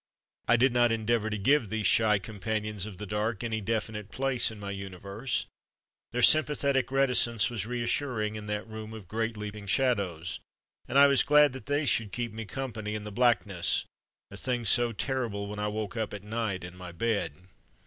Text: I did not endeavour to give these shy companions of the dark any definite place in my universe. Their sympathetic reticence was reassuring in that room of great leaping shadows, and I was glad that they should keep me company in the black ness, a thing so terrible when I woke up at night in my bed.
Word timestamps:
I 0.47 0.57
did 0.57 0.73
not 0.73 0.91
endeavour 0.91 1.29
to 1.29 1.37
give 1.37 1.69
these 1.69 1.85
shy 1.85 2.17
companions 2.17 2.87
of 2.87 2.97
the 2.97 3.05
dark 3.05 3.43
any 3.43 3.61
definite 3.61 4.09
place 4.09 4.49
in 4.49 4.59
my 4.59 4.71
universe. 4.71 5.45
Their 6.11 6.23
sympathetic 6.23 6.89
reticence 6.91 7.51
was 7.51 7.67
reassuring 7.67 8.33
in 8.33 8.47
that 8.47 8.67
room 8.67 8.95
of 8.95 9.07
great 9.07 9.37
leaping 9.37 9.67
shadows, 9.67 10.39
and 10.87 10.97
I 10.97 11.05
was 11.05 11.21
glad 11.21 11.53
that 11.53 11.67
they 11.67 11.85
should 11.85 12.11
keep 12.11 12.33
me 12.33 12.45
company 12.45 12.95
in 12.95 13.03
the 13.03 13.11
black 13.11 13.45
ness, 13.45 13.85
a 14.31 14.37
thing 14.37 14.65
so 14.65 14.91
terrible 14.91 15.45
when 15.45 15.59
I 15.59 15.67
woke 15.67 15.95
up 15.95 16.15
at 16.15 16.23
night 16.23 16.63
in 16.63 16.75
my 16.75 16.91
bed. 16.91 17.33